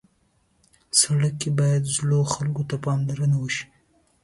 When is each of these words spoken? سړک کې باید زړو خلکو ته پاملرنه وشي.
سړک 0.99 1.33
کې 1.41 1.49
باید 1.59 1.83
زړو 1.95 2.19
خلکو 2.33 2.63
ته 2.69 2.75
پاملرنه 2.85 3.37
وشي. 3.39 3.65